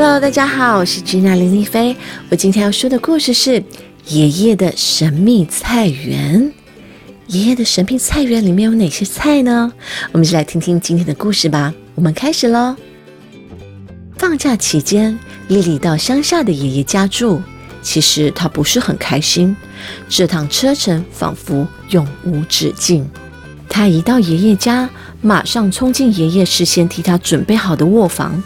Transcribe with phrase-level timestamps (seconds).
[0.00, 1.96] Hello，大家好，我是吉娜林丽菲。
[2.30, 3.60] 我今天要说的故事是
[4.06, 6.52] 爷爷的神秘菜园。
[7.26, 9.72] 爷爷的神秘菜园里面有哪些菜呢？
[10.12, 11.74] 我们就来听听今天的故事吧。
[11.96, 12.76] 我们开始喽。
[14.16, 15.18] 放假期间，
[15.48, 17.42] 丽丽到乡下的爷爷家住。
[17.82, 19.56] 其实她不是很开心，
[20.08, 23.04] 这趟车程仿佛永无止境。
[23.68, 24.88] 她一到爷爷家，
[25.20, 28.40] 马上冲进爷爷事先替她准备好的卧房。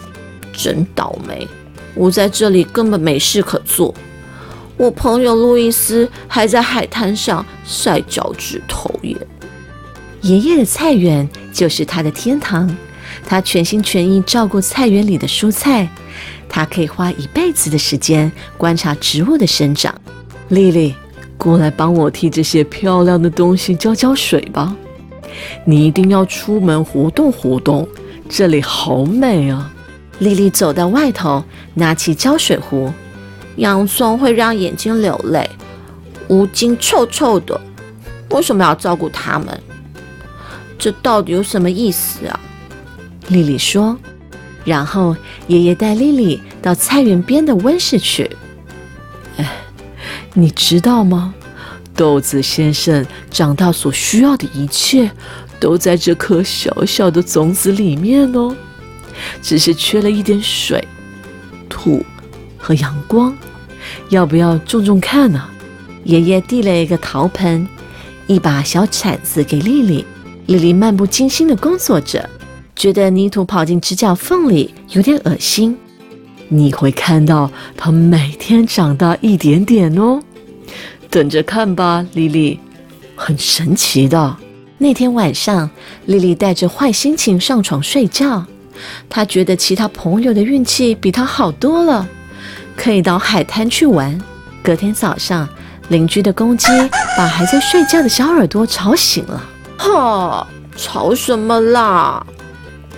[0.52, 1.46] 真倒霉！
[1.94, 3.94] 我在这里根本没事可做。
[4.76, 9.16] 我朋友路易斯还在海滩上晒脚趾头耶。
[10.22, 12.74] 爷爷的菜园就是他的天堂，
[13.26, 15.88] 他全心全意照顾菜园里的蔬菜，
[16.48, 19.94] 他可以花一辈子的时间观察植物的生长。
[20.48, 20.94] 丽丽，
[21.36, 24.74] 过来帮我替这些漂亮的东西浇浇水吧。
[25.64, 27.86] 你一定要出门活动活动，
[28.28, 29.72] 这里好美啊！
[30.22, 31.44] 丽丽走到外头，
[31.74, 32.92] 拿起浇水壶。
[33.56, 35.50] 洋葱会让眼睛流泪，
[36.28, 37.60] 乌金臭臭的，
[38.30, 39.60] 为什么要照顾它们？
[40.78, 42.40] 这到底有什么意思啊？
[43.28, 43.98] 丽丽说。
[44.64, 45.16] 然后
[45.48, 48.30] 爷爷带丽丽到菜园边的温室去。
[49.38, 49.52] 哎，
[50.34, 51.34] 你知道吗？
[51.96, 55.10] 豆子先生长大所需要的一切，
[55.58, 58.54] 都在这颗小小的种子里面哦。
[59.40, 60.82] 只是缺了一点水、
[61.68, 62.04] 土
[62.58, 63.36] 和阳光，
[64.08, 65.48] 要不要种种看呢？
[66.04, 67.66] 爷爷递了一个陶盆、
[68.26, 70.04] 一把小铲子给丽丽。
[70.46, 72.28] 丽丽漫不经心地工作着，
[72.74, 75.76] 觉得泥土跑进指甲缝里有点恶心。
[76.48, 80.20] 你会看到它每天长大一点点哦，
[81.08, 82.58] 等着看吧，丽丽，
[83.14, 84.36] 很神奇的。
[84.78, 85.70] 那天晚上，
[86.06, 88.44] 丽丽带着坏心情上床睡觉。
[89.08, 92.08] 他觉得其他朋友的运气比他好多了，
[92.76, 94.18] 可以到海滩去玩。
[94.62, 95.48] 隔天早上，
[95.88, 96.66] 邻居的公鸡
[97.16, 99.42] 把还在睡觉的小耳朵吵醒了。
[99.76, 102.24] 哈，吵什么啦？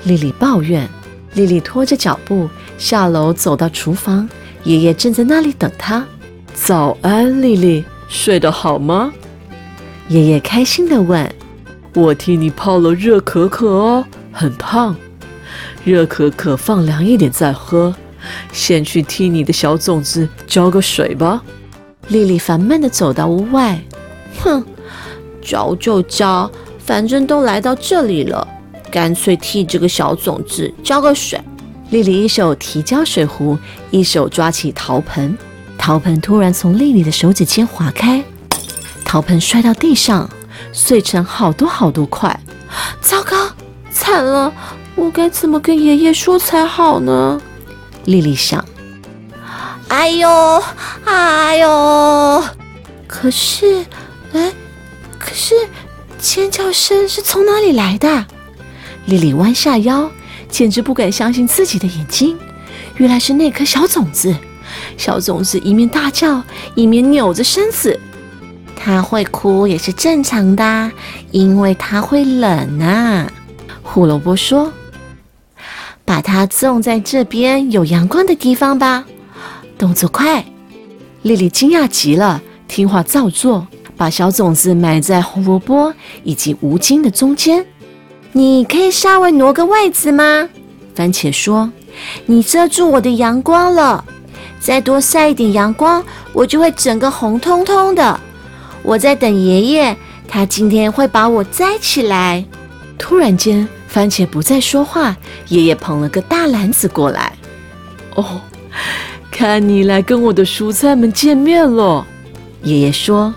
[0.05, 0.89] 丽丽抱怨。
[1.35, 4.29] 丽丽拖着脚步下楼，走到厨房，
[4.63, 6.07] 爷爷正在那里等她。
[6.55, 9.13] 早安，丽丽，睡得好吗？
[10.09, 11.35] 爷爷开心地问。
[11.95, 14.95] 我替你泡了热可可哦，很烫。
[15.85, 17.95] 热可可放凉一点再喝。
[18.53, 21.43] 先去替你的小种子浇个水吧。
[22.09, 23.79] 丽丽烦闷地走到屋外，
[24.41, 24.65] 哼，
[25.43, 26.51] 浇就浇，
[26.85, 28.47] 反正都来到这里了，
[28.91, 31.39] 干脆替这个小种子浇个水。
[31.91, 33.59] 丽丽一手提浇水壶，
[33.91, 35.37] 一手抓起陶盆，
[35.77, 38.25] 陶盆突然从丽丽的手指间划开，
[39.05, 40.29] 陶盆摔到地上，
[40.73, 42.41] 碎成好多好多块。
[43.03, 43.37] 糟糕，
[43.91, 44.53] 惨了！
[44.97, 47.41] 我该怎么跟爷爷说才好呢？
[48.05, 48.65] 丽丽想。
[49.89, 50.63] 哎呦，
[51.05, 52.45] 哎呦！
[53.07, 53.85] 可是，
[54.33, 54.53] 哎，
[55.19, 55.55] 可是
[56.19, 58.27] 尖叫声是从哪里来的？
[59.07, 60.11] 丽丽弯下腰，
[60.49, 62.39] 简直不敢相信自己的眼睛。
[62.97, 64.35] 原来是那颗小种子。
[64.97, 66.43] 小种子一面大叫，
[66.75, 67.99] 一面扭着身子。
[68.77, 70.91] 它会哭也是正常的，
[71.31, 73.31] 因为它会冷啊。
[73.83, 74.73] 胡萝卜说。
[76.05, 79.05] 把它种在这边有阳光的地方吧，
[79.79, 80.45] 动作快！
[81.23, 83.67] 丽丽惊讶极了，听话照做，
[83.97, 85.93] 把小种子埋在胡萝卜
[86.23, 87.65] 以及无茎的中间。
[88.33, 90.49] 你可以稍微挪个位置吗？
[90.95, 91.71] 番茄说
[92.27, 94.05] ：“你遮住我的阳光了，
[94.61, 98.21] 再多晒一点阳光，我就会整个红彤彤的。
[98.83, 99.97] 我在等爷爷，
[100.29, 102.45] 他今天会把我摘起来。”
[102.99, 103.67] 突然间。
[103.95, 105.17] 番茄不再说话，
[105.47, 107.33] 爷爷捧了个大篮子过来。
[108.17, 108.41] 哦，
[109.31, 112.05] 看你来跟我的蔬菜们见面了，
[112.65, 113.33] 爷爷说：“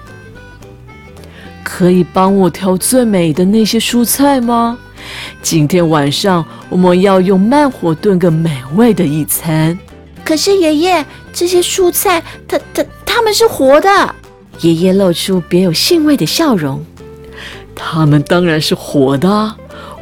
[1.64, 4.80] 可以帮我挑最美的那些蔬菜吗？
[5.44, 9.78] 今天晚上我们要用慢火炖个美味的一餐。”
[10.26, 14.16] 可是爷爷，这些蔬菜，它它它们是活的。
[14.62, 16.84] 爷爷露出别有兴味的笑容。
[17.76, 19.56] 它们当然是活的。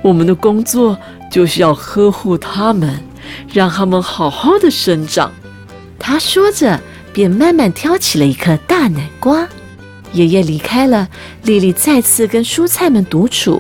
[0.06, 0.96] 我们的工作
[1.32, 3.04] 就是要呵护它们，
[3.52, 5.32] 让它们好好的生长。
[5.98, 6.80] 他说着，
[7.12, 9.48] 便慢慢挑起了一颗大南瓜。
[10.14, 11.10] 爷爷离开了，
[11.42, 13.60] 丽丽再次跟蔬菜们独处。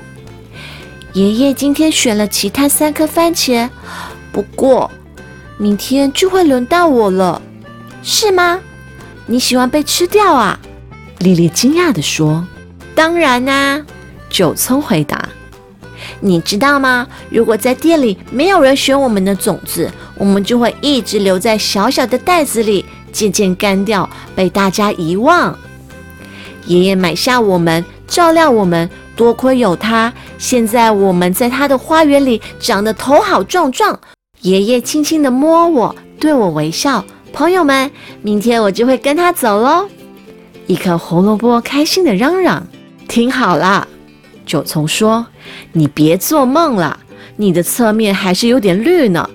[1.13, 3.67] 爷爷今天选了其他三颗番茄，
[4.31, 4.91] 不过
[5.57, 7.41] 明天就会轮到我了，
[8.03, 8.59] 是吗？
[9.25, 10.59] 你喜欢被吃掉啊？
[11.17, 12.45] 丽丽惊讶地说
[12.93, 13.83] ：“当然啦。”
[14.29, 15.24] 九聪回答。
[16.19, 17.07] 你知道吗？
[17.29, 25.57] 如果在店里没有人选我们的种子，我们就会一直留在小小的袋子里，渐渐干掉，被大家遗忘。
[26.65, 30.11] 爷爷买下我们，照料我们，多亏有他。
[30.37, 33.99] 现在我们在他的花园里长得头好壮壮。
[34.41, 37.03] 爷爷轻轻地摸我，对我微笑。
[37.31, 37.89] 朋友们，
[38.21, 39.87] 明天我就会跟他走喽。
[40.67, 42.65] 一颗胡萝卜开心地嚷嚷
[43.07, 43.87] ：“听好了。”
[44.45, 45.25] 九重说
[45.73, 46.99] ：“你别做梦了，
[47.35, 49.29] 你的侧面还是有点绿呢。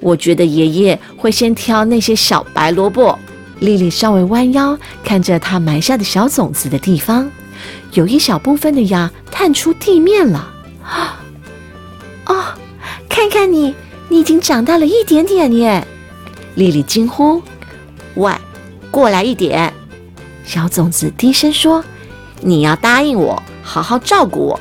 [0.00, 3.18] 我觉得爷爷会先挑那些小白萝卜。”
[3.60, 7.30] 丽丽稍微弯腰看着她埋下的小种子的地方，
[7.92, 10.50] 有一小部分的芽探出地面了。
[10.82, 11.20] 啊！
[12.26, 12.44] 哦，
[13.08, 13.74] 看看你，
[14.08, 15.86] 你已经长大了一点点耶！
[16.56, 17.42] 丽丽惊呼
[18.16, 18.32] ：“喂，
[18.90, 19.72] 过来一点！”
[20.44, 21.82] 小种子低声说
[22.42, 24.60] ：“你要答应我。”好好照顾我，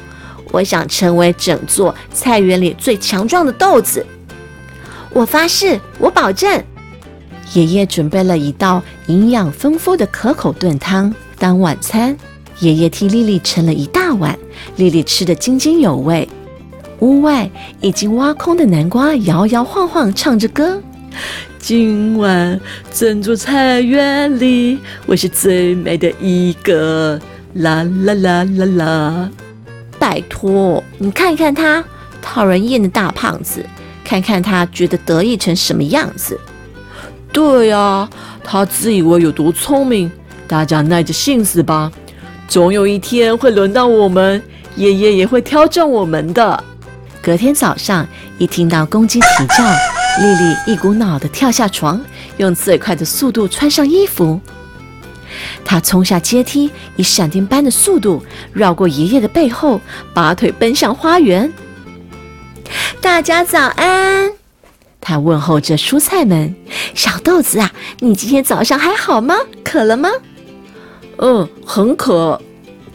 [0.52, 4.04] 我想成为整座菜园里最强壮的豆子。
[5.12, 6.64] 我发誓，我保证。
[7.54, 12.18] 爷爷准备了一道营养丰富的可口炖汤当晚餐。
[12.60, 14.38] 爷爷替丽丽盛了一大碗，
[14.78, 16.28] 丽丽吃得津津有味。
[17.00, 17.50] 屋外
[17.82, 20.82] 已经挖空的南瓜摇摇晃晃唱着歌：
[21.60, 22.60] 今晚
[22.92, 27.20] 整座菜园里，我是最美的一个。
[27.54, 29.30] 啦啦啦啦啦！
[30.00, 31.84] 拜托，你看看他
[32.22, 33.66] 讨人厌的大胖子，
[34.04, 36.40] 看看他觉得得意成什么样子。
[37.32, 38.10] 对呀，
[38.44, 40.12] 他自以为有多聪明，
[40.48, 41.92] 大家耐着性子吧，
[42.48, 44.42] 总有一天会轮到我们，
[44.76, 46.64] 爷爷也会挑中我们的。
[47.22, 48.06] 隔天早上，
[48.38, 49.64] 一听到公鸡啼叫，
[50.22, 52.02] 丽丽一股脑的跳下床，
[52.38, 54.42] 用最快的速度穿上衣服。
[55.65, 59.80] 他冲下阶梯，以闪电般的速度绕过爷爷的背后，
[60.13, 61.51] 拔腿奔向花园。
[63.01, 64.31] 大家早安！
[65.00, 66.56] 他问候着蔬菜们
[66.95, 69.36] ：“小豆子啊，你今天早上还好吗？
[69.63, 70.10] 渴了吗
[71.18, 72.42] ？”“嗯，很渴。”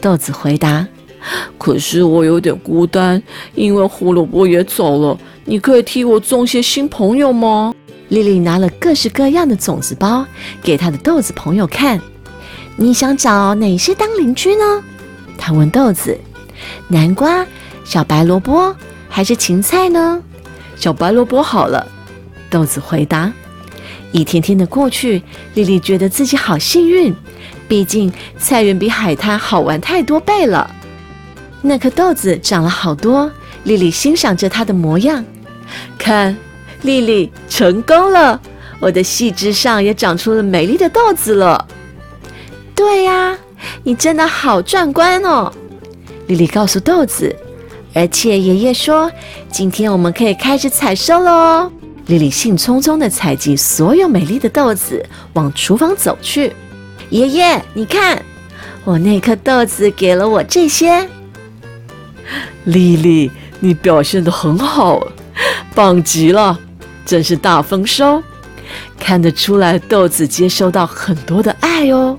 [0.01, 0.87] 豆子回答。
[1.59, 3.21] “可是我有点孤单，
[3.53, 5.17] 因为胡萝卜也走了。
[5.45, 7.73] 你可以替我种些新朋友吗？”
[8.09, 10.25] 丽丽拿了各式各样的种子包
[10.63, 12.01] 给她的豆子朋友看。
[12.81, 14.63] 你想找哪些当邻居呢？
[15.37, 16.17] 他问豆子
[16.87, 17.45] ：“南瓜、
[17.83, 18.73] 小白萝卜
[19.09, 20.23] 还是芹菜呢？”
[20.79, 21.85] 小白萝卜好了，
[22.49, 23.33] 豆子回答。
[24.13, 25.21] 一天天的过去，
[25.55, 27.13] 丽丽觉得自己好幸运，
[27.67, 30.73] 毕竟菜园比海滩好玩太多倍了。
[31.61, 33.29] 那颗豆子长了好多，
[33.65, 35.21] 丽丽欣赏着它的模样。
[35.97, 36.35] 看，
[36.83, 38.39] 丽丽成功了，
[38.79, 41.67] 我的细枝上也长出了美丽的豆子了。
[42.79, 43.37] 对呀，
[43.83, 45.51] 你真的好壮观哦！
[46.27, 47.35] 丽丽告诉豆子，
[47.93, 49.11] 而且爷爷说，
[49.51, 51.71] 今天我们可以开始采收了哦。
[52.05, 56.53] 丽丽兴冲冲地采集所有美丽的豆子，往厨房走去。
[57.09, 58.23] 爷爷，你看，
[58.85, 61.05] 我那颗豆子给了我这些。
[62.63, 63.29] 丽丽，
[63.59, 65.05] 你表现得很好，
[65.75, 66.57] 棒极了，
[67.05, 68.23] 真是大丰收。
[68.97, 72.17] 看得出来，豆子接收到很多的爱哦。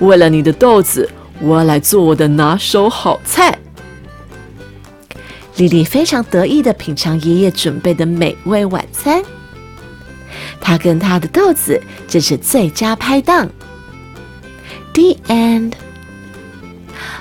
[0.00, 1.08] 为了你的豆子，
[1.40, 3.58] 我要来做我的拿手好菜。
[5.56, 9.22] 丽丽非常得意的品尝爷爷准备的美味晚餐，
[10.60, 13.48] 她跟她的豆子真是最佳拍档。
[14.92, 15.72] The end。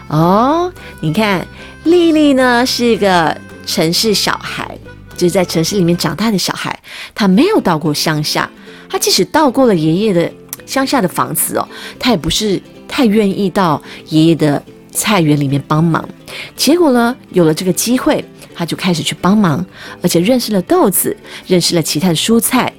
[0.09, 1.47] 哦，你看，
[1.85, 4.77] 丽丽呢是一个城市小孩，
[5.15, 6.77] 就是在城市里面长大的小孩，
[7.13, 8.49] 她没有到过乡下，
[8.89, 10.29] 她即使到过了爷爷的。
[10.67, 12.59] 乡下的房子哦，她也不是
[12.95, 16.07] 太愿意到爷爷的菜园里面帮忙。
[16.55, 18.23] 结果呢，有了这个机会，
[18.55, 19.63] 他就开始去帮忙，
[20.01, 21.13] 而且认识了豆子，
[21.45, 22.71] 认识了其他的蔬菜。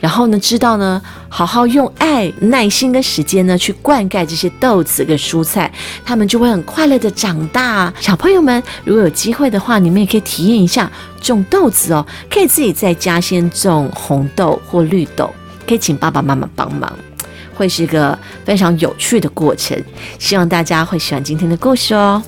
[0.00, 5.72] 然后呢，知道呢，好好用爱、耐心跟时间呢，去灌溉这些豆子跟蔬菜，
[6.04, 7.94] 他们就会很快乐的长大。
[8.00, 10.90] 小朋友们，如果有机会的话，你们也可以体验一下
[11.20, 15.32] 种豆子哦，可以自己在家先种红豆或绿豆，
[15.68, 16.92] 可以请爸爸妈妈帮忙。
[17.54, 19.76] 会是一个非常有趣的过程，
[20.18, 22.22] 希望大家会喜欢今天的故事哦。